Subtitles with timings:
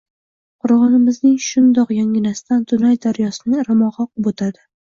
[0.63, 4.69] Qoʻrgʻonimizning shundoq yonginasidan Dunay daryosining irmogʻi oqib oʻtadi.